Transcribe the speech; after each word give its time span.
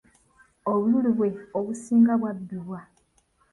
Obululu 0.71 1.09
bwe 1.17 1.29
obusinga 1.57 2.13
bwabbibwa. 2.21 2.79